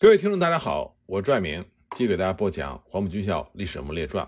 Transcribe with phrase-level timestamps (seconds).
[0.00, 4.24] 各位听众，大家好，我是拽明继续给大家播讲《黄埔军校历史人物列传》。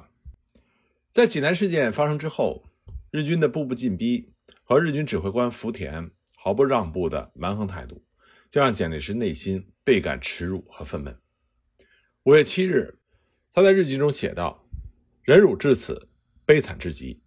[1.12, 2.64] 在济南事件发生之后，
[3.12, 4.32] 日军的步步进逼
[4.64, 8.04] 和日军指挥官福田毫不让步的蛮横态度，
[8.50, 11.14] 就让蒋介石内心倍感耻辱和愤懑。
[12.24, 12.98] 五月七日，
[13.52, 14.66] 他在日记中写道
[15.22, 16.08] ：“忍辱至此，
[16.44, 17.22] 悲惨至极，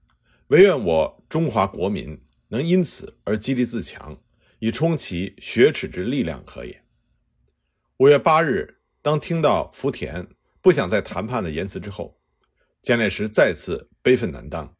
[0.47, 4.21] 唯愿我中华国民能因此而激励自强，
[4.59, 6.77] 以充其雪耻之力量可也。”
[8.03, 10.27] 五月八日，当听到福田
[10.61, 12.19] 不想再谈判的言辞之后，
[12.81, 14.75] 蒋介石再次悲愤难当。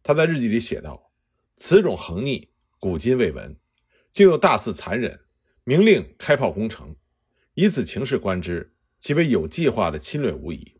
[0.00, 1.10] 他在日记里写道
[1.58, 3.56] ：“此种横逆，古今未闻，
[4.12, 5.22] 竟又大肆残忍，
[5.64, 6.94] 明令开炮攻城。
[7.54, 10.76] 以此情势观之，其为有计划的侵略无疑。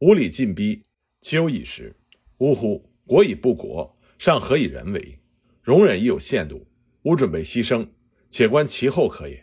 [0.00, 0.82] 无理进逼，
[1.22, 1.96] 岂有已时？
[2.36, 2.92] 呜呼！
[3.06, 5.18] 国以不国，尚何以人为？
[5.62, 6.70] 容忍已有限度，
[7.04, 7.88] 无准备牺牲，
[8.28, 9.42] 且观其后可也。”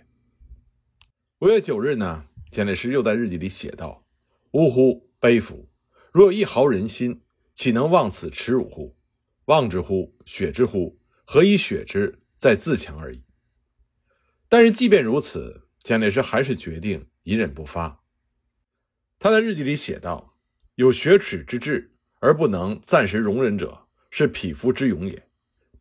[1.42, 4.06] 五月九日呢，蒋介石又在日记里写道
[4.54, 5.68] ：“呜呼，悲夫！
[6.12, 7.24] 若有一毫人心，
[7.56, 8.96] 岂能忘此耻辱乎？
[9.46, 10.16] 忘之乎？
[10.28, 11.00] 雪之乎？
[11.26, 12.20] 何以雪之？
[12.38, 13.24] 在自强而已。”
[14.48, 18.04] 但是，即便如此，蒋介石还是决定隐忍不发。
[19.18, 20.38] 他在日记里写道
[20.78, 25.28] ：“有雪耻之志而不能暂时容忍者，是匹夫之勇也，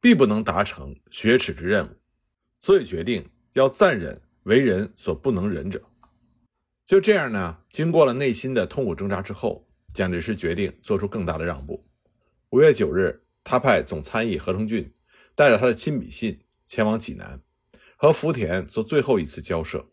[0.00, 1.96] 必不能达成雪耻之任务，
[2.62, 5.83] 所以决定要暂忍。”为人所不能忍者，
[6.86, 7.58] 就这样呢。
[7.69, 11.86] 经过了内心的痛苦挣扎之后，蒋介石决定做出更大的让步。
[12.48, 14.94] 五月九日，他派总参议何成俊
[15.34, 17.42] 带着他的亲笔信前往济南，
[17.97, 19.91] 和福田做最后一次交涉。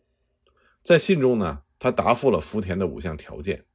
[0.82, 3.66] 在信中呢，他答复了福田的五项条件，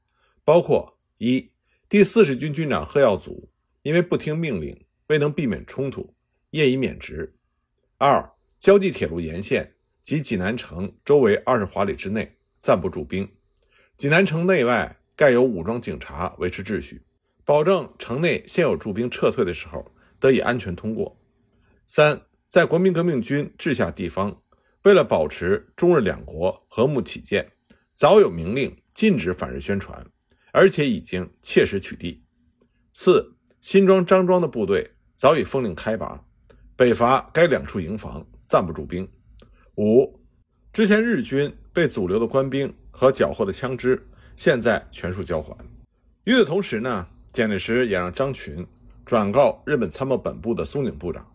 [0.44, 1.52] 包括：一、
[1.88, 3.52] 第四十军军长贺耀祖
[3.84, 6.16] 因为不听命令，未能避免冲突，
[6.50, 7.32] 业已免职；
[8.00, 9.73] 二、胶济铁路沿线。
[10.04, 13.32] 及济南城周围二十华里之内暂不驻兵，
[13.96, 17.02] 济南城内外盖有武装警察维持秩序，
[17.46, 21.18] 保证城内现有驻兵撤退的时候得以安全通过。
[21.88, 24.41] 三，在国民革命军治下地方，
[24.84, 27.53] 为了保持中日两国和睦起见，
[27.94, 30.06] 早有明令禁止反日宣传，
[30.52, 32.20] 而且已经切实取缔。
[32.91, 36.25] 四，新庄、张庄的部队早已封令开拔，
[36.75, 39.09] 北伐该两处营房暂不驻兵。
[39.78, 40.19] 五，
[40.72, 45.57] 之前日军被阻留的官兵和缴获的枪支，现在全数交还。
[46.25, 48.66] 与此同时呢，蒋介石也让张群
[49.03, 51.28] 转告日本参谋本部的松井部长，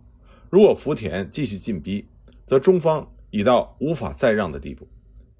[0.50, 2.06] 如果福田继续进逼，
[2.47, 4.88] 则中方已到无法再让的地步。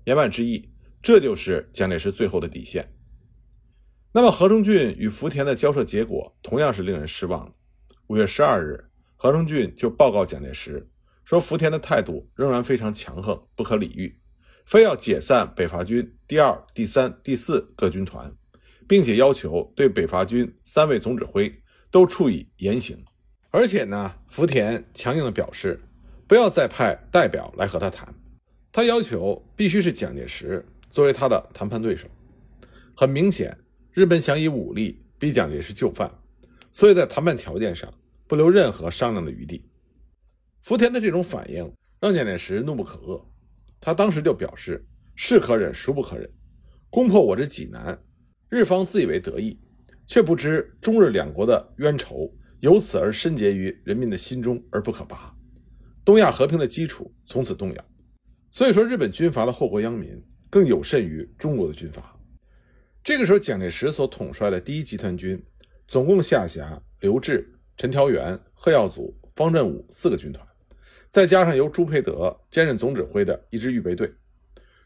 [0.05, 0.69] 言外之意，
[1.01, 2.93] 这就是蒋介石最后的底线。
[4.11, 7.53] 那么，何成俊与福田的交涉结果同样是令人失望的。
[8.09, 8.85] 五月十二日，
[9.17, 10.85] 何成俊就报告蒋介石。
[11.29, 14.19] 说福田的态度仍然非常强横，不可理喻，
[14.65, 18.33] 非要解散北伐军第二、第三、第四各军团，
[18.89, 21.55] 并且要求对北伐军三位总指挥
[21.91, 23.05] 都处以严刑。
[23.51, 25.79] 而且呢，福田强硬地表示，
[26.27, 28.15] 不要再派代表来和他谈，
[28.73, 32.09] 他要求必须是蒋介石作为他的谈判对手。
[32.97, 33.55] 很明显，
[33.93, 36.11] 日本想以武力逼蒋介石就范，
[36.73, 37.93] 所以在谈判条件上
[38.27, 39.63] 不留任何商量的余地。
[40.69, 43.25] 福田的这种反应让蒋介石怒不可遏，
[43.81, 44.87] 他当时就表示
[45.17, 46.29] ：“是可忍，孰不可忍？
[46.91, 47.99] 攻破我之济南，
[48.51, 49.59] 日方自以为得意，
[50.07, 52.31] 却不知中日两国的冤仇
[52.61, 55.35] 由此而深结于人民的心中而不可拔，
[56.05, 57.85] 东亚和平的基础从此动摇。
[58.51, 62.15] 所以说，日本军阀的祸国殃民更有甚于中国的军阀。”
[63.03, 65.43] 这个时候，蒋介石所统帅的第一集团军
[65.87, 67.43] 总共下辖刘峙、
[67.79, 69.19] 陈调元、贺耀祖。
[69.35, 70.45] 方振武四个军团，
[71.09, 74.13] 再加上由朱培德兼任总指挥的一支预备队，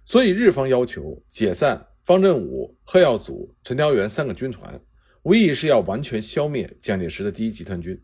[0.04, 4.80] 所以日方要求解散方振武、贺耀祖、陈调元三个军团，
[5.22, 8.00] 无疑是要完全消灭蒋介石的第一集团军。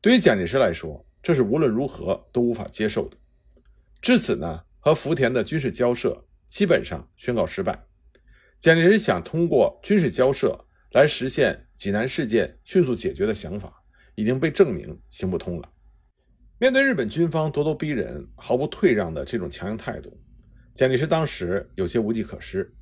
[0.00, 3.16] 对于蒋介石来说，这是无论如何都无法接受的。
[4.00, 7.86] 至此呢，和福田的军事交涉基本上宣告失败。
[8.58, 10.58] 蒋介石想通过军事交涉
[10.92, 13.82] 来实现济南事件迅速解决的想法。
[14.18, 15.68] 已经被证明行不通了。
[16.58, 20.18] 面对日本军方咄咄逼人、毫不退让的这种强硬态度，
[20.74, 22.74] 蒋介石当时有些无计可施。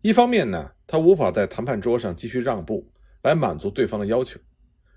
[0.00, 2.92] 一方面呢，他无法在谈判桌上继续让步
[3.22, 4.40] 来满足对方的要求；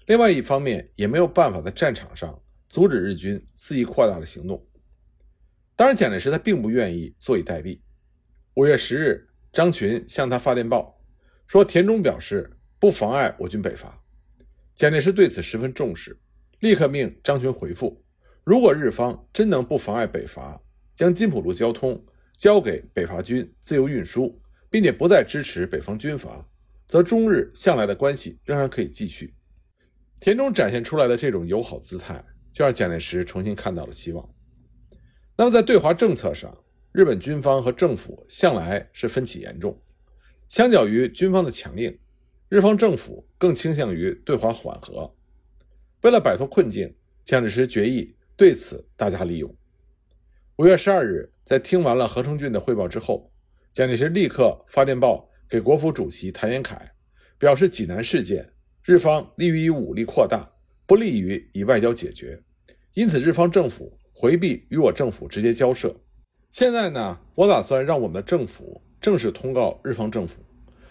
[0.08, 4.68] 另外一方面，也没有办法在战场上阻止日军肆意扩大的行动。
[5.76, 7.80] 当然，蒋介石他并不愿意坐以待毙。
[8.56, 11.00] 五月十日，张群向他发电报，
[11.46, 14.02] 说田中表示不妨碍我军北伐。
[14.74, 16.20] 蒋介石对此十分重视，
[16.62, 18.04] 立刻命张群回复：
[18.46, 20.62] 如果日方真能不妨碍北伐，
[20.94, 22.00] 将金浦路交通
[22.38, 24.40] 交给北伐军自由运输，
[24.70, 26.48] 并且不再支持北方军阀，
[26.86, 29.34] 则中日向来的关系仍然可以继续。
[30.20, 34.30] 田中展现出来的这种友好姿态，就让蒋介石重新看到了希望。
[35.36, 36.56] 那么，在对华政策上，
[36.92, 39.82] 日本军方和政府向来是分歧严重。
[40.48, 41.98] 相较于军方的强硬，
[42.48, 45.12] 日方政府更倾向于对华缓和。
[46.04, 49.56] 为了摆脱困境，蒋介石决议对此大加利用。
[50.58, 53.32] 五月十二日，在听完了何成俊的汇报之后，
[53.74, 56.78] 蒋介石立刻发电报给国府主席谭延闿，
[57.38, 58.52] 表示济南事件
[58.84, 60.50] 日方利于以武力扩大，
[60.86, 62.42] 不利于以外交解决，
[62.94, 65.96] 因此日方政府回避与我政府直接交涉。
[66.52, 68.82] 现在呢，我打算让我们的政府。
[69.02, 70.42] 正式通告日方政府，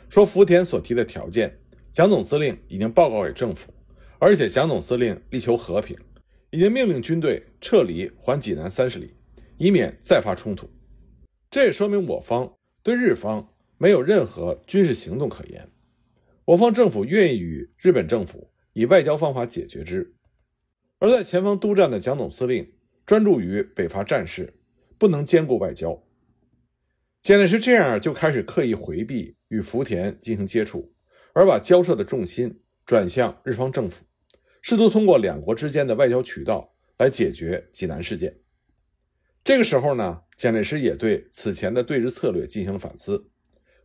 [0.08, 1.58] 说福田所提的条件，
[1.91, 3.75] 蒋总司令已经报告给政府，
[4.20, 5.99] 而且蒋总司令力求和平，
[6.54, 9.12] 已经命令军队撤离还济南三十里，
[9.56, 10.70] 以免再发冲突。
[11.50, 15.68] 这也说明我方对日方没有任何军事行动可言，
[16.44, 20.14] 我方政府愿意与日本政府以外交方法解决之。
[21.00, 22.72] 而在前方督战的蒋总司令
[23.04, 24.54] 专注于北伐战事，
[24.96, 26.00] 不能兼顾外交。
[27.20, 30.94] 蒋介石这样就开始刻意回避与福田进行接触，
[31.32, 34.04] 而把交涉的重心转向日方政府，
[34.66, 38.34] 试图通过两国之间的外交渠道来解决济南事件。
[39.44, 43.28] 这个时候呢，蒋介石也对此前的对日策略进行了反思，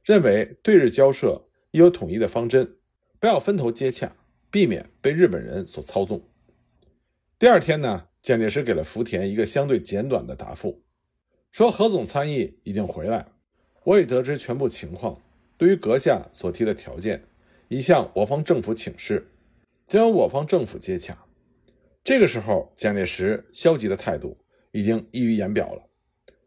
[0.05, 2.77] 认为对日交涉应有统一的方针，
[3.19, 4.15] 不要分头接洽，
[4.49, 6.23] 避免被日本人所操纵。
[7.37, 10.81] 第二天呢，蒋介石给了福田一个相对简短的答复。
[11.51, 13.27] 说何总参议已经回来，
[13.83, 15.21] 我已得知全部情况。
[15.57, 17.25] 对于阁下所提的条件，
[17.67, 19.29] 已向我方政府请示，
[19.89, 21.17] 将由我方政府接洽。
[22.03, 24.37] 这个时候，蒋介石消极的态度
[24.71, 25.81] 已经溢于言表了，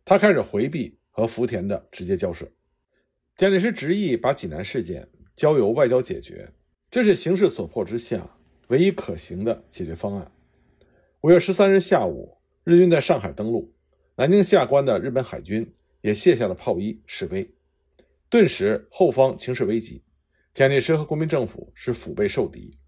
[0.05, 2.49] 他开始回避和福田的直接交涉。
[3.37, 6.49] 蒋介石执意把济南事件交由外交解决，
[6.89, 10.31] 这是形势所迫之下唯一可行的解决方案。
[11.23, 13.75] 五月十三日下午，日军在上海登陆。
[14.15, 17.53] 南京下关的日本海军也卸下了炮衣示威，
[18.29, 20.05] 顿时后方情势危急，
[20.53, 22.79] 蒋介石和国民政府是腹背受敌，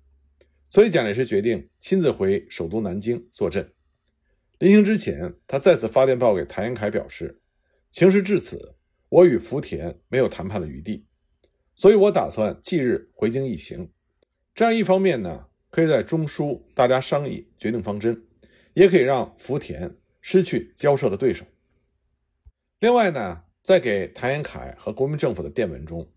[0.75, 3.73] 所以蒋介石决定亲自回首都南京坐镇。
[4.59, 7.41] 临行之前，他再次发电报给谭延闿，表示
[7.93, 8.75] 情势至此，
[9.09, 11.07] 我与福田没有谈判的余地，
[11.77, 13.89] 所以我打算即日回京一行。
[14.53, 18.25] 这样一方面呢，可以在中枢大家商议决定方针，
[18.73, 19.97] 也可以让福田。
[20.21, 21.45] 失去交涉的对手。
[22.81, 26.11] 另外呢，在给谭延闿和国民政府的电文中，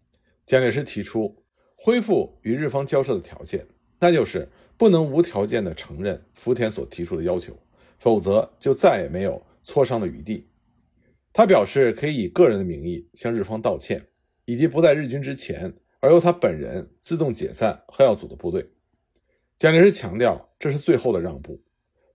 [0.47, 1.43] 蒋介石提出
[1.75, 3.67] 恢复与日方交涉的条件，
[3.99, 4.47] 那就是
[4.77, 7.57] 不能无条件的承认福田所提出的要求，
[7.97, 10.47] 否则就再也没有磋商的余地。
[11.33, 14.05] 他表示可以以个人的名义向日方道歉，
[14.45, 18.69] 以及不在日军之前而由他本人自动解散贺耀祖的部队。
[19.57, 21.61] 蒋介石强调，这是最后的让步，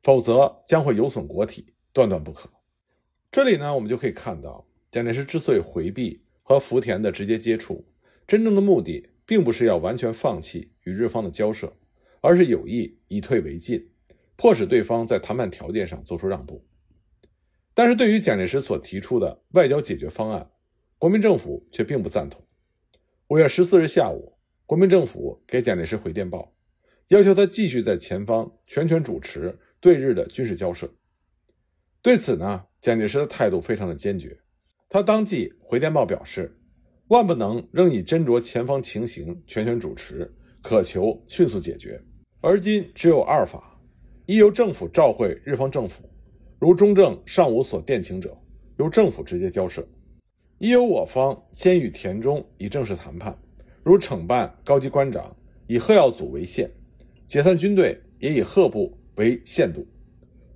[0.03, 1.67] 否则将会有损国体。
[1.95, 2.49] 断断不可。
[3.31, 7.85] 这里呢，我们就可以看到，蒋介石之所以回避和福田的直接接触，
[8.27, 11.73] 真正的目的并不是要完全放弃与日方的交涉，
[12.21, 13.91] 而是有意以退为进，
[14.37, 16.65] 迫使对方在谈判条件上做出让步。
[17.75, 20.51] 但是对于蒋介石所提出的外交解决方案，
[20.99, 22.45] 国民政府却并不赞同。
[23.29, 24.37] 五月十四日下午，
[24.67, 26.55] 国民政府给蒋介石回电报，
[27.09, 30.93] 要求他继续在前方全权主持对日的军事交涉。
[32.03, 34.39] 对此呢，蒋介石的态度非常的坚决，
[34.89, 36.59] 他当即回电报表示，
[37.13, 42.01] 万不能仍以斟酌前方情形全权主持，渴求迅速解决。
[42.41, 43.79] 而今只有二法：
[44.25, 46.09] 一由政府召会日方政府，
[46.59, 48.35] 如中正尚无所电请者，
[48.79, 49.83] 由政府直接交涉；
[50.57, 53.39] 一由我方先与田中以正式谈判，
[53.83, 56.71] 如惩办高级官长，以贺耀祖为限，
[57.27, 59.87] 解散军队也以贺部为限度。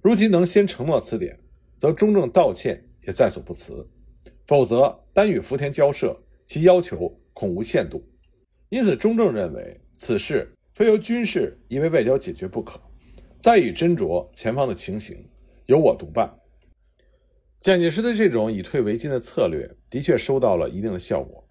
[0.01, 1.39] 如其能先承诺此点，
[1.77, 3.87] 则中正道歉也在所不辞；
[4.47, 8.03] 否则，单与福田交涉，其要求恐无限度。
[8.71, 12.81] 因此，中正认为此事非由军事因为外交解决不可，
[13.39, 15.29] 再以斟酌前方的情形，
[15.67, 16.35] 由我独办。
[17.61, 21.47] 蒋介石的这种以退为进的策略，的确收到了一定的效果。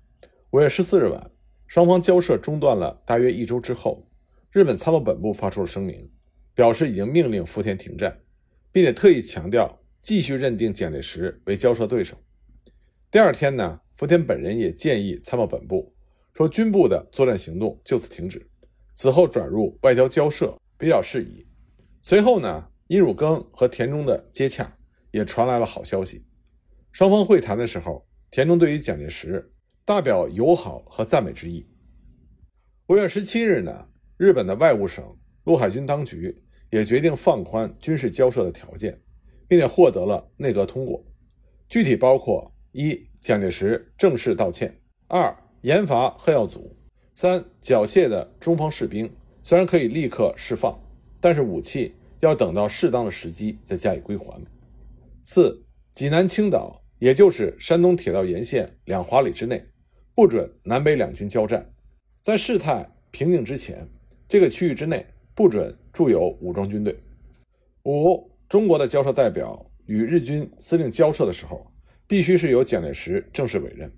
[0.51, 1.29] 五月十四日晚，
[1.67, 4.09] 双方交涉中断了大约一周之后，
[4.51, 6.09] 日本参谋本部发出了声明，
[6.53, 8.21] 表示已经命令福田停战。
[8.75, 12.17] 并且特意强调继续认定蒋介石为交涉对手。
[13.15, 15.95] 第二天呢，福田本人也建议参谋本部
[16.33, 18.45] 说，军部的作战行动就此停止，
[18.93, 21.47] 此后转入外交交涉比较适宜。
[22.01, 24.69] 随后呢，殷汝耕和田中的接洽
[25.11, 26.25] 也传来了好消息。
[26.91, 29.49] 双方会谈的时候，田中对于蒋介石
[29.85, 31.65] 大表友好和赞美之意。
[32.87, 35.01] 五月十七日呢，日本的外务省
[35.45, 36.37] 陆海军当局
[36.69, 39.01] 也决定放宽军事交涉的条件，
[39.47, 41.01] 并且获得了内阁通过。
[41.69, 44.69] 具体包括：一、蒋介石正式道歉；
[45.07, 46.75] 二、严罚贺耀祖；
[47.15, 49.09] 三、缴械的中方士兵
[49.41, 50.77] 虽然可以立刻释放，
[51.21, 54.41] 但是武器要等到适当的时机再加以归还；
[55.23, 55.63] 四、
[55.93, 56.81] 济南、青岛。
[56.97, 59.63] 也就是山东铁道沿线两华里之内，
[60.15, 61.69] 不准南北两军交战。
[62.23, 63.85] 在事态平静之前，
[64.29, 65.05] 这个区域之内
[65.35, 66.97] 不准驻有武装军队。
[67.83, 71.69] 五、中国的交涉代表与日军司令交涉的时候，
[72.07, 73.91] 必须是由蒋介石正式委任。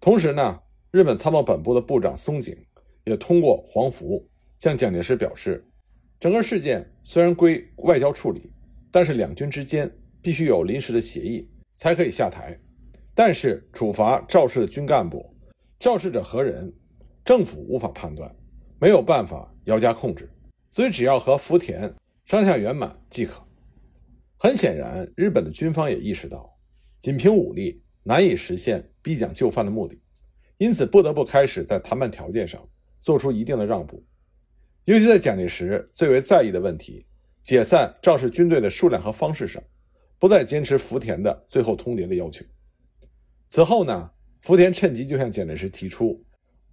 [0.00, 2.56] 同时呢，日本参谋本部的部长松井
[3.04, 4.28] 也通过黄福
[4.58, 5.66] 向蒋介石表示，
[6.20, 8.52] 整个事件虽然归外交处理，
[8.90, 9.90] 但是两军之间
[10.20, 11.50] 必须有临时的协议。
[11.76, 12.56] 才可以下台，
[13.16, 15.34] 但是处罚肇事的军干部，
[15.80, 16.72] 肇事者何人，
[17.24, 18.32] 政府无法判断，
[18.78, 20.30] 没有办法遥加控制，
[20.70, 21.92] 所以只要和福田
[22.26, 23.44] 商下圆满即可。
[24.38, 26.53] 很显然，日本的军方也意识到，
[27.04, 30.00] 仅凭武力难以实现逼蒋就范的目的，
[30.56, 32.66] 因此不得不开始在谈判条件上
[33.02, 34.02] 做出一定的让步，
[34.86, 37.04] 尤其在蒋介石最为在意的问题——
[37.44, 39.62] 解散赵氏军队的数量和方式上。
[40.18, 42.42] 不再坚持福田的最后通牒的要求。
[43.48, 46.24] 此后呢，福田趁机就向蒋介石提出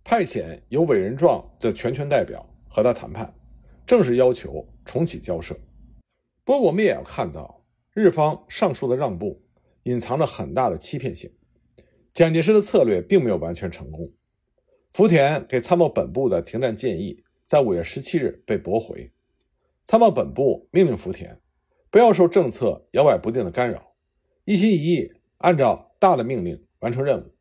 [0.02, 3.34] 派遣有委任状的全权代表和他谈判，
[3.86, 5.54] 正式要求重启交涉。
[6.46, 7.62] 不过，我们也要看到，
[7.94, 9.44] 日方上述的让步
[9.84, 11.32] 隐藏着很大的欺骗性。
[12.14, 14.12] 蒋介石的策略并没有完全成功。
[14.92, 19.14] 福田给参谋本部的停战建议在五月十七日被驳回，
[19.84, 21.40] 参谋本部命令福田。
[21.90, 23.96] 不要受政策摇摆不定的干扰，
[24.46, 27.36] 一心一意按照大的命令完成任务，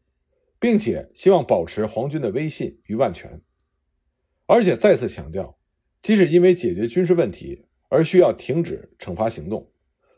[0.58, 3.40] 并且希望保持皇军的威信与万全。
[4.46, 5.56] 而且再次强调，
[6.00, 9.70] 即使因为解决军事问题而需要停止惩罚行动，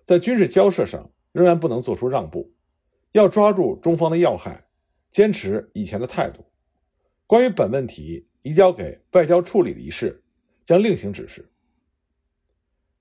[0.04, 2.54] 在军事交涉上仍然不能做出让步，
[3.12, 4.66] 要抓住中方的要害，
[5.10, 6.44] 坚持以前的态度。
[7.26, 10.22] 关于本问题移交给外交处理的一事，
[10.62, 11.50] 将另行指示。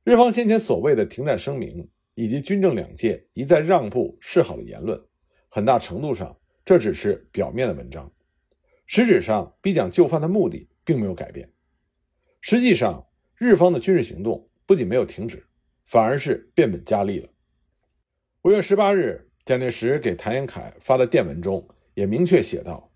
[0.03, 4.99] 日方先前所谓的停战声明，以及军政两界一再让步示好的言论，
[5.47, 8.11] 很大程度上这只是表面的文章，
[8.85, 11.51] 实质上逼蒋就范的目的并没有改变。
[12.39, 15.45] 实际上，日方的军事行动不仅没有停止，
[15.83, 17.29] 反而是变本加厉了。
[18.43, 22.91] 五月十八日，蒋介石给谭延闿发的电文中也明确写道：“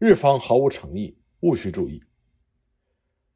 [0.00, 2.02] 日方毫无诚意，务须注意。”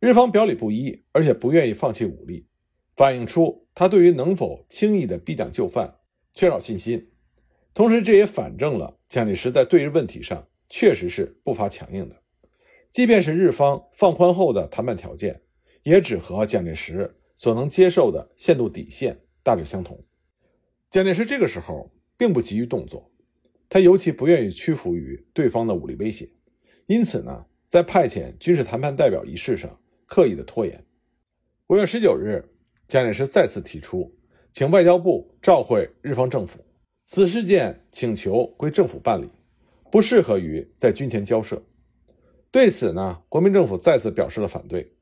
[0.00, 2.48] 日方表里不一，而且不愿意放弃武力。
[2.96, 6.00] 反映出他对于能否轻易的逼蒋就范
[6.34, 7.12] 缺少信心，
[7.72, 12.22] 同时这也反证了蒋介石在对日问题上确实是步伐强硬的。
[12.90, 15.40] 即便是日方放宽后的谈判条件，
[15.84, 20.04] 也只和蒋介石所能接受的限度底线大致相同。
[20.92, 23.10] 蒋介石这个时候并不急于动作，
[23.66, 26.28] 他尤其不愿意屈服于对方的武力威胁，
[26.84, 30.84] 因此呢，在派遣军事谈判代表一事上刻意的拖延。
[31.68, 32.46] 五月十九日。
[32.88, 34.14] 蒋介石再次提出，
[34.50, 36.62] 请外交部召会日方政府，
[37.06, 39.30] 此事件请求归政府办理，
[39.90, 41.62] 不适合于在军前交涉。
[42.50, 44.94] 对此呢，国民政府再次表示了反对。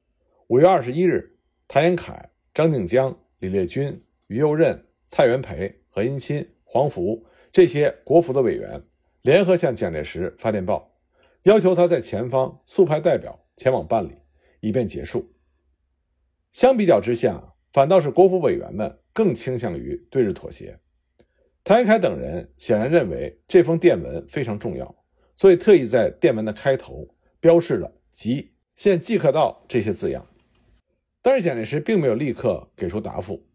[0.47, 8.83] 五月二十一日，谭延闿、张静江、李烈钧、于右任、蔡元培、何应钦、黄福这些国府的委员
[9.23, 10.97] 联合向蒋介石发电报，
[11.43, 14.17] 要求他在前方速派代表前往办理，
[14.61, 15.31] 以便结束。
[16.51, 20.79] 相比较之下，反倒是国府委员们更倾向于对日妥协，
[21.63, 25.05] 谭延闿等人显然认为这封电文非常重要，
[25.35, 27.09] 所以特意在电文的开头
[27.41, 30.27] 标示了“即现即刻到”这些字样。
[31.23, 33.47] 但是蒋介石并没有立刻给出答复。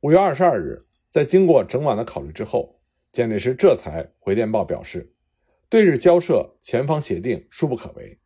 [0.00, 2.80] 五月二十二日，在经过整晚的考虑之后，
[3.12, 5.12] 蒋介石这才回电报表示，
[5.68, 8.18] 对日交涉前方协定殊不可为，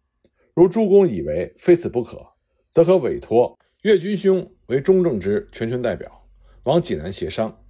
[0.54, 2.26] 如诸公以为非此不可，
[2.68, 4.50] 则可委托岳军兄。
[4.66, 6.28] 为中正之全权代表，
[6.62, 7.64] 往济南协商，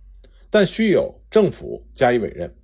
[0.50, 2.54] 但须有政府加以委任。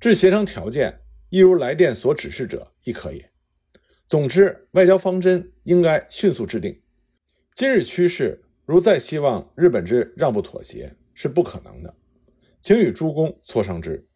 [0.00, 3.30] 至协商条件，亦如来电所指示者，亦可也。
[4.06, 6.80] 总之，外交方针应该迅速制定。
[7.54, 11.92] 今日趋势，如再希望日本之让步妥协，是不可能的。
[12.60, 14.06] 请与诸公磋商之。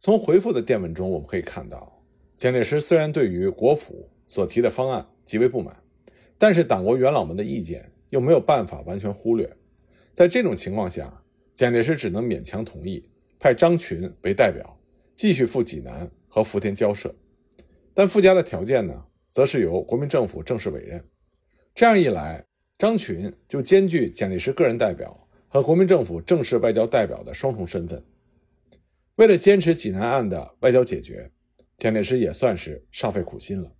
[0.00, 2.02] 从回复的电文中，我们可以看到，
[2.34, 5.76] 蒋介石虽然对于国府所提的方案极为不满，
[6.38, 7.92] 但是党国元老们的意见。
[8.10, 9.52] 又没有办法完全忽略，
[10.14, 11.12] 在这种情况下，
[11.52, 13.04] 蒋介石只能勉强同意，
[13.36, 14.80] 派张群为代表，
[15.16, 17.12] 继续赴济南和福田交涉，
[17.92, 21.04] 但附加的条件呢，则是由国民政府正式委任。
[21.74, 22.46] 这样一来，
[22.78, 28.02] 张群就兼具蒋介石个人代表和国民政府正式外交代表的双重身份。
[29.16, 31.30] 为了坚持济南案的外交解决，
[31.78, 33.72] 蒋介石也算是煞费苦心了。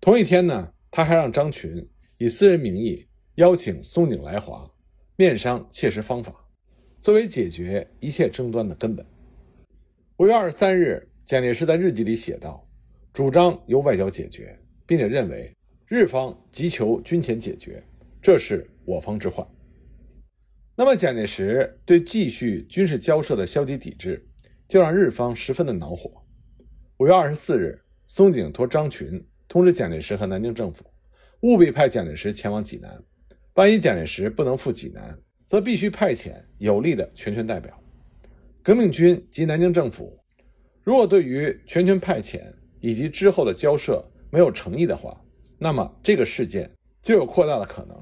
[0.00, 3.06] 同一天呢，他还让张群以私人名义
[3.36, 4.70] 邀请松井来华，
[5.16, 6.34] 面商切实方法，
[7.00, 9.04] 作为解决一切争端的根本。
[10.18, 12.66] 五月二十三日，蒋介石在日记里写道
[13.12, 15.54] ：“主张由外交解决，并且认为
[15.86, 17.82] 日方急求军前解决，
[18.20, 19.46] 这是我方之患。”
[20.78, 24.28] 那么，蒋介石对继续军事交涉的消极抵制，
[24.68, 26.22] 就让日方十分的恼火。
[26.98, 30.84] 五月二十四日，松井托张群通知蒋介石和南京政府，
[31.40, 33.02] 务必派蒋介石前往济南。
[33.54, 37.82] 万一蒋介石不能赴济南，则必须派遣有力的全权代表。
[38.62, 40.20] 革命军及南京政府
[40.82, 45.18] 如果对于全权派遣以及之后的交涉没有诚意的话，
[45.56, 47.96] 那么这个事件就有扩大的可能。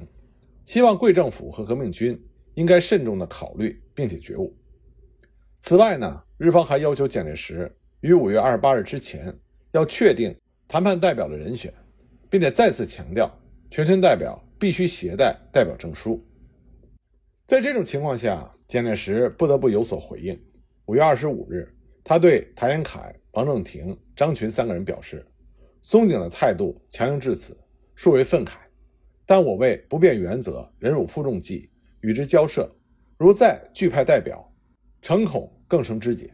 [0.65, 2.21] 希望贵政府和革命军。
[2.55, 4.57] 应该慎重的考虑，并且觉悟。
[5.61, 9.35] 此外呢，日方还要求蒋介石于五月二十八日之前
[9.73, 10.37] 要确定
[10.69, 11.73] 谈判代表的人选，
[12.29, 13.31] 并且再次强调
[13.71, 16.23] 全权代表必须携带代表证书。
[17.47, 20.39] 在这种情况下，蒋介石不得不有所回应。
[20.87, 21.67] 五月二十五日，
[22.03, 25.27] 他对谭延闿、王正廷、张群三个人表示
[25.83, 27.57] ：“松井的态度强硬至此，
[27.95, 28.57] 殊为愤慨，
[29.27, 31.71] 但我为不变原则，忍辱负重计。”
[32.05, 32.71] 与之交涉，
[33.17, 34.55] 如再拒派代表，
[35.01, 36.31] 诚恐更生枝节。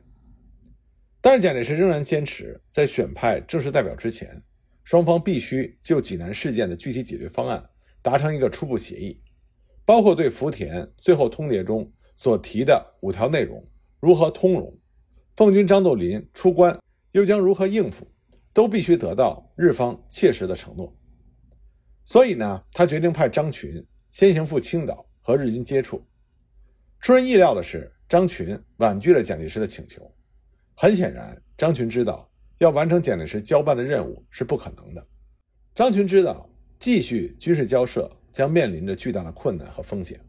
[1.20, 4.42] 但是蒋介石仍然坚持，在选派正式代表之前，
[4.82, 7.64] 双方必须就济南事件的具体解决方案
[8.02, 9.22] 达成一个初步协议，
[9.84, 13.64] 包括对福田最后通牒中所提的五条内容
[14.00, 14.76] 如何通融，
[15.36, 16.76] 奉军张作霖出关
[17.12, 18.10] 又将如何应付，
[18.52, 20.92] 都必须得到日方切实的承诺。
[22.04, 25.06] 所以呢，他决定派张群先行赴青岛。
[25.30, 26.04] 和日军接触，
[26.98, 30.12] 出人意料的是，张群婉拒了蒋介石的请求。
[30.76, 35.06] 很显然，张群知道要完成蒋介石交办的任务是不可能的。
[35.72, 40.20] 张群知道继续军事交涉将面临着巨大的困难和风险，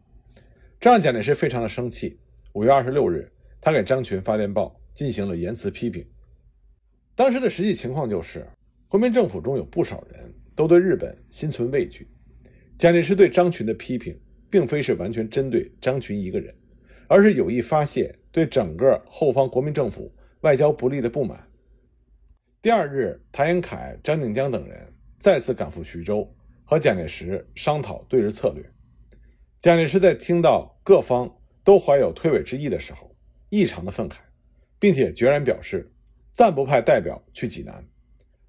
[0.78, 2.16] 这让蒋介石非常的生气。
[2.52, 3.28] 五月二十六日，
[3.60, 6.06] 他给张群发电报，进行了言辞批评。
[7.16, 8.46] 当时的实际情况就是，
[8.86, 12.06] 国民政府中有不少人都对日本心存畏惧。
[12.78, 14.16] 蒋介石对张群的批评。
[14.52, 16.54] 并非是完全针对张群一个人，
[17.08, 21.42] 而是有意发泄对整个后方国民政府外交不利的不满。
[22.60, 26.30] 第二日，谭延闿、张静江等人再次赶赴徐州，
[26.64, 28.62] 和蒋介石商讨对日策略。
[29.58, 31.34] 蒋介石在听到各方
[31.64, 33.10] 都怀有推诿之意的时候，
[33.48, 34.18] 异常的愤慨，
[34.78, 35.90] 并且决然表示
[36.32, 37.82] 暂不派代表去济南。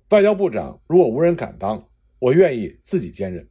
[0.10, 1.82] 外交部长如果无人敢当，
[2.20, 3.48] 我愿意自己兼任。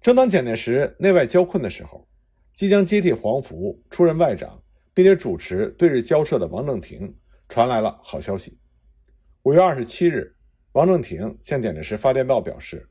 [0.00, 2.08] 正当蒋介石内外交困的时候，
[2.54, 4.62] 即将接替黄福出任外长，
[4.94, 7.14] 并且主持对日交涉的王正廷
[7.50, 8.58] 传来了好消息。
[9.42, 10.34] 五月二十七日，
[10.72, 12.88] 王正廷向蒋介石发电报表示，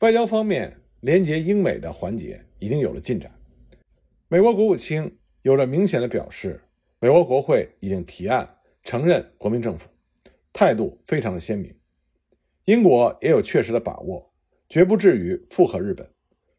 [0.00, 3.32] 外交方面联结英美的环节已经有了进展。
[4.28, 6.60] 美国国务卿有了明显的表示，
[7.00, 8.46] 美国国会已经提案
[8.82, 9.88] 承认国民政府，
[10.52, 11.74] 态度非常的鲜明。
[12.66, 14.30] 英国也有确实的把握，
[14.68, 16.06] 绝不至于附和日本。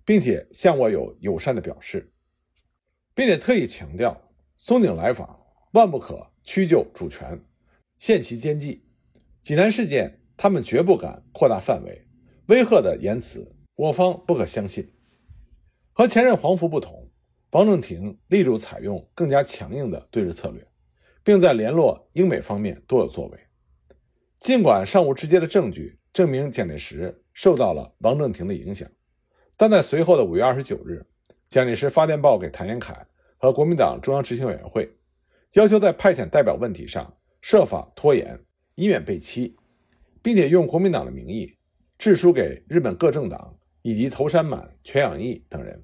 [0.06, 2.14] 并且向我有友善的表示，
[3.16, 5.40] 并且特意强调松井来访
[5.72, 7.44] 万不可屈就主权，
[7.98, 8.86] 限其奸计。
[9.42, 12.08] 济南事件，他们绝不敢扩大范围，
[12.48, 14.94] 威吓的言辞，我方不可相信。
[15.92, 17.10] 和前任黄福不同，
[17.52, 20.68] 王正廷力主采用更加强硬的对日策略，
[21.24, 23.40] 并在联络英美方面多有作为。
[24.36, 28.90] 尽管尚无直接的证据证明蒋介石受到了王正廷的影响。
[29.58, 31.06] 但在随后的五月二十九日，
[31.48, 32.94] 蒋介石发电报给谭延闿
[33.38, 34.92] 和国民党中央执行委员会，
[35.54, 38.38] 要求在派遣代表问题上设法拖延，
[38.76, 39.56] 以免被欺，
[40.22, 41.56] 并且用国民党的名义
[41.98, 45.82] 致书给日本各政党以及头山满、全养义等人，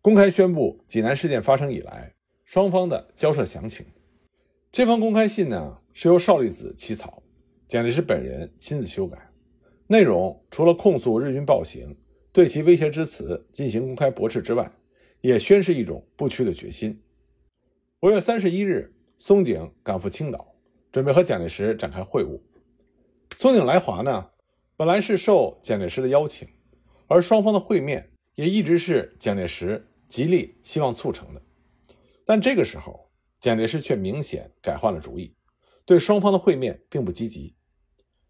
[0.00, 3.84] 公开宣布济南事件发生以来双方的交涉详情。
[4.70, 7.24] 这封公开信呢，是由邵力子起草，
[7.66, 9.18] 蒋介石本人亲自修改，
[9.88, 11.96] 内容除了控诉日军暴行。
[12.32, 14.70] 对其威胁之词进行公开驳斥之外，
[15.20, 17.02] 也宣示一种不屈的决心。
[18.00, 20.54] 五月三十一日，松井赶赴青岛，
[20.92, 22.40] 准备和蒋介石展开会晤。
[23.36, 24.30] 松井来华呢，
[24.76, 26.48] 本来是受蒋介石的邀请，
[27.08, 31.42] 而双方的会面也一直是蒋介石极力希望促成的。
[32.24, 35.34] 但这个时候，蒋介石却明显改换了主意，
[35.84, 37.56] 对双方的会面并不积极。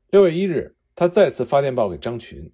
[0.09, 2.51] 六月一日，他再次发电报给张群，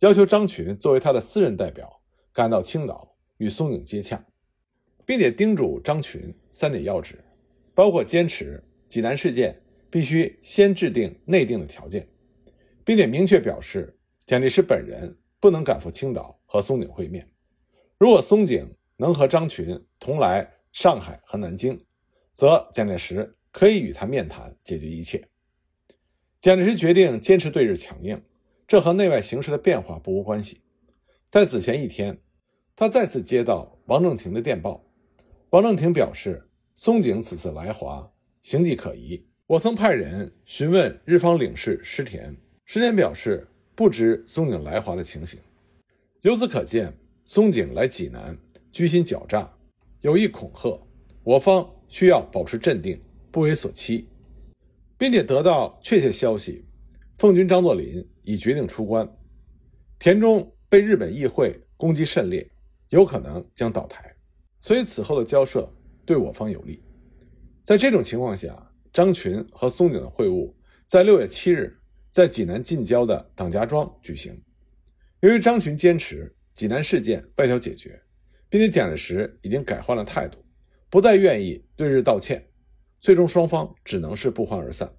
[0.00, 2.00] 要求张群作为他的私人代表
[2.32, 4.24] 赶到青岛与松井接洽，
[5.04, 7.22] 并且叮嘱张群三点要旨，
[7.74, 12.08] 包括坚持济南事件必须先制定内定的条件，
[12.82, 17.30] 并且明确表示蒋介石本人不能赶赴青岛和松井会面。
[17.98, 21.78] 如果松井能和张群同来上海和南京，
[22.32, 25.28] 则蒋介石可以与他面谈解决一切。
[26.38, 28.22] 蒋介石决定坚持对日强硬，
[28.70, 30.60] 这和内外形势的变化不无关系。
[31.26, 32.16] 在此前一天，
[32.76, 34.84] 他再次接到王正廷的电报。
[35.50, 39.26] 王正廷表示，松井此次来华，行迹可疑。
[39.48, 45.40] 我曾派人询问日方领事石田，石田表示不知松井来华的情形。
[46.20, 48.38] 由此可见，松井来济南，
[48.70, 49.52] 居心狡诈，
[50.02, 50.80] 有意恐吓
[51.24, 53.02] 我方，需要保持镇定，
[53.32, 54.06] 不为所欺。
[54.96, 56.64] 并且得到确切消息，
[57.18, 59.08] 奉军张作霖已决定出关，
[59.98, 62.48] 田中被日本议会攻击甚烈，
[62.90, 64.14] 有可能将倒台，
[64.60, 65.68] 所以此后的交涉
[66.06, 66.80] 对我方有利。
[67.64, 70.54] 在这种情况下，张群和松井的会晤
[70.86, 71.76] 在六月七日
[72.08, 74.40] 在济南近郊的党家庄举行。
[75.20, 78.00] 由于张群坚持济南事件外交解决，
[78.48, 80.44] 并且蒋介石已经改换了态度，
[80.88, 82.44] 不再愿意对日道歉。
[83.00, 84.92] 最终，双方只能是不欢而散。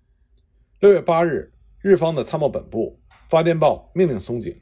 [0.80, 3.01] 六月八日，日方的参谋本部
[3.32, 4.54] 发电报命令松井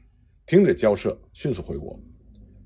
[0.46, 2.00] 停止交涉，迅速回国。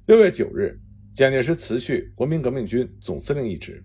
[0.05, 0.79] 六月九日，
[1.15, 3.83] 蒋介石辞去国民革命军总司令一职。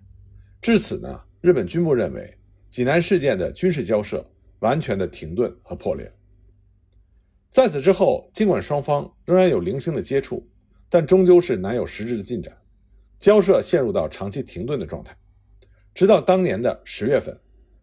[0.60, 2.30] 至此呢，日本军部认为
[2.68, 4.22] 济南事件的军事交涉
[4.58, 6.12] 完全的停顿和破裂。
[7.48, 10.46] 在此之后，尽管双方仍然有零星的接触，
[10.90, 12.54] 但终究是难有实质的进展，
[13.18, 15.16] 交涉陷入到长期停顿的状态。
[15.94, 17.34] 直到当年的十月份，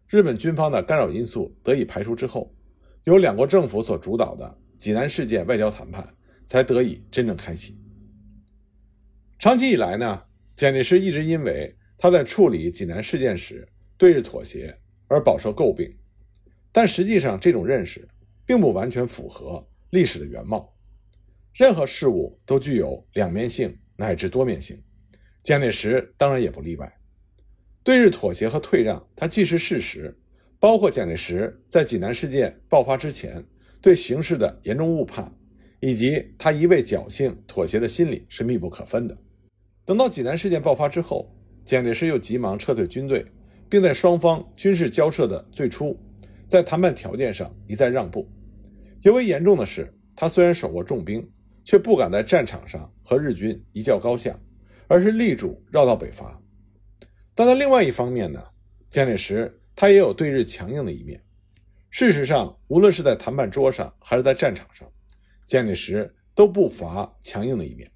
[0.06, 2.54] 日本军方的干扰因素得以排除之后，
[3.08, 6.06] 由两国政府所主导的济南事件外交谈判
[6.44, 7.74] 才得以真正开启。
[9.38, 10.22] 长期以来呢，
[10.54, 13.66] 蒋介石一直因为他在处理济南事件时
[13.96, 15.90] 对日妥协而饱受诟病，
[16.70, 18.06] 但实际上这种认识
[18.44, 20.70] 并不完全符合历史的原貌。
[21.54, 24.78] 任何事物都具有两面性乃至多面性，
[25.42, 26.94] 蒋介石当然也不例外。
[27.82, 30.14] 对日妥协和退让，它既是事实，
[30.60, 33.44] 包括蒋介石在济南事件爆发之前
[33.80, 35.32] 对形势的严重误判，
[35.80, 39.16] 以及他一味侥幸妥协的心理是密不可分的。
[39.84, 41.32] 等到济南事件爆发之后，
[41.64, 43.24] 蒋介石又急忙撤退军队，
[43.68, 45.96] 并在双方军事交涉的最初，
[46.48, 48.28] 在谈判条件上一再让步。
[49.02, 51.24] 尤为严重的是，他虽然手握重兵，
[51.64, 54.36] 却不敢在战场上和日军一较高下，
[54.88, 56.42] 而是力主绕道北伐。
[57.34, 58.42] 但在另外一方面呢，
[58.90, 61.22] 蒋介石他也有对日强硬的一面。
[61.88, 64.90] 事实上，无论是在谈判桌上还是在战场上，
[65.46, 67.88] 蒋介石都不乏强硬的一面。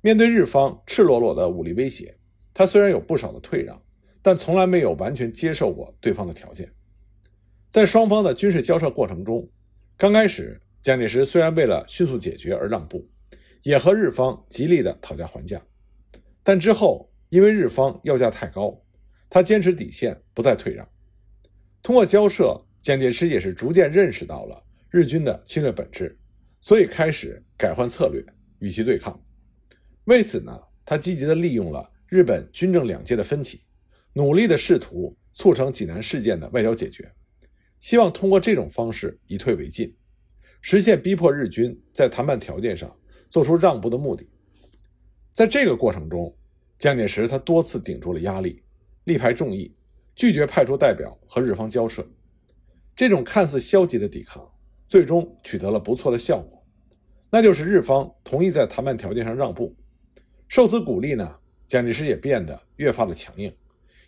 [0.00, 2.12] 面对日方赤裸裸的武力威胁，
[2.52, 3.80] 他虽然有不少的退让，
[4.20, 6.68] 但从来没有完全接受过对方的条件。
[7.70, 9.48] 在双方的军事交涉过程中，
[9.96, 13.08] 刚开始，蒋介石虽然为了迅速解决而让步，
[13.62, 15.62] 也和日方极力的讨价还价，
[16.42, 17.08] 但之后。
[17.28, 18.80] 因为日方要价太高，
[19.28, 20.88] 他坚持底线，不再退让。
[21.86, 26.18] 通过交涉，蒋介石也是逐渐认识到了日军的侵略本质，
[26.60, 28.20] 所以开始改换策略，
[28.58, 29.24] 与其对抗。
[30.06, 33.60] 为此呢，他积极的利用了日本军政两界的分歧，
[34.14, 37.08] 努力的试图促成济南事件的外交解决，
[37.78, 39.96] 希望通过这种方式以退为进，
[40.60, 42.92] 实现逼迫日军在谈判条件上
[43.30, 44.28] 做出让步的目的。
[45.30, 46.36] 在这个过程中，
[46.78, 48.64] 蒋介石他多次顶住了压力，
[49.04, 49.72] 力排众议，
[50.16, 52.04] 拒绝派出代表和日方交涉。
[52.96, 54.50] 这种看似消极的抵抗，
[54.86, 56.66] 最终取得了不错的效果，
[57.30, 59.76] 那就是日方同意在谈判条件上让步。
[60.48, 63.54] 受此鼓励呢，蒋介石也变得越发的强硬，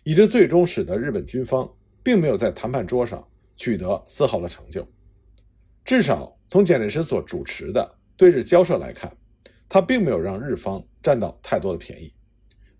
[0.03, 3.23] 以致最终使得日本军方并没有在谈判桌上
[3.55, 4.87] 取得丝毫的成就。
[5.85, 9.15] 至少从蒋介石所主持的对日交涉来看，
[9.67, 12.11] 他并没有让日方占到太多的便宜。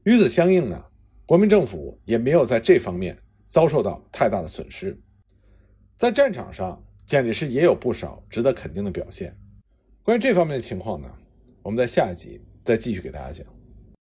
[0.03, 0.83] 与此相应呢，
[1.29, 3.15] 国民政府也没有在这方面
[3.45, 4.99] 遭受到太大的损失。
[5.95, 9.37] 在战场上，蒋介石也有不少值得肯定的表现。
[10.01, 11.07] 关于这方面的情况呢，
[11.61, 13.45] 我们在下一集再继续给大家讲。